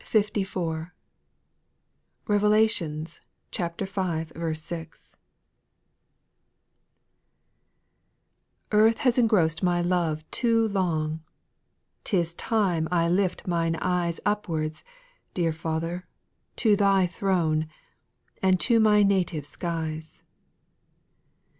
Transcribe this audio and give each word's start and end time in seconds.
Bevelations 2.25 3.19
v. 3.53 3.85
6. 3.85 3.89
1. 4.01 5.15
"I7ARTH 8.71 8.95
has 8.97 9.19
engross'd 9.19 9.61
my 9.61 9.79
love 9.83 10.25
too 10.31 10.67
long, 10.69 11.19
Hi 11.19 11.21
'T 12.03 12.17
is 12.17 12.33
time 12.33 12.87
I 12.91 13.07
lift 13.07 13.45
mine 13.45 13.75
eyes 13.75 14.19
Upwards, 14.25 14.83
dear 15.35 15.51
Father, 15.51 16.07
to 16.55 16.75
Thy 16.75 17.05
throne, 17.05 17.67
And 18.41 18.59
to 18.59 18.79
my 18.79 19.03
native 19.03 19.45
skies. 19.45 20.23